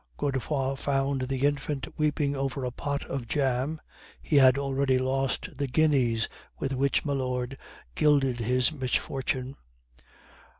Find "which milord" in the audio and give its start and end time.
6.73-7.55